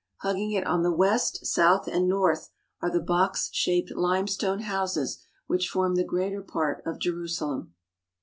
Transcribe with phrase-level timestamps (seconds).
[0.21, 2.49] Hugging it on the west, south, and north
[2.81, 7.75] are the box shaped limestone houses which form the greater part of Jerusalem.